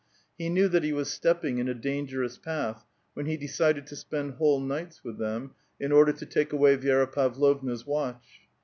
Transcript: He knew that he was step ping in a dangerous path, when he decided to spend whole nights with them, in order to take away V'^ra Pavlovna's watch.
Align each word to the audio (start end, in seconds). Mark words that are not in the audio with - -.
He 0.35 0.49
knew 0.49 0.67
that 0.67 0.81
he 0.83 0.93
was 0.93 1.11
step 1.13 1.43
ping 1.43 1.59
in 1.59 1.67
a 1.69 1.75
dangerous 1.75 2.39
path, 2.39 2.87
when 3.13 3.27
he 3.27 3.37
decided 3.37 3.85
to 3.85 3.95
spend 3.95 4.31
whole 4.31 4.59
nights 4.59 5.03
with 5.03 5.19
them, 5.19 5.51
in 5.79 5.91
order 5.91 6.11
to 6.11 6.25
take 6.25 6.51
away 6.51 6.75
V'^ra 6.75 7.05
Pavlovna's 7.13 7.85
watch. 7.85 8.39